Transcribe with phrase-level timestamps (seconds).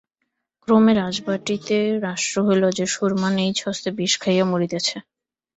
[0.63, 4.97] ক্রমে রাজবাটীতে রাষ্ট্র হইল যে, সুরমা নিজ হস্তে বিষ খাইয়া মরিতেছে।